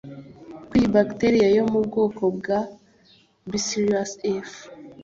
[0.67, 2.59] ko iyi bacterie yo mu bwoko bwa
[3.49, 4.11] Bacillus
[4.49, 4.53] F